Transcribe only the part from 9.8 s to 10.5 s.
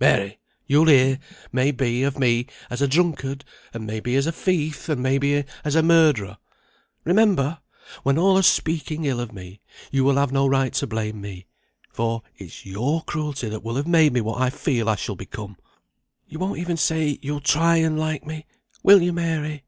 you will have no